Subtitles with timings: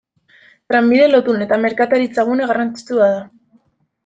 [0.71, 3.23] Trenbide lotune eta merkataritza-gune garrantzitsua da.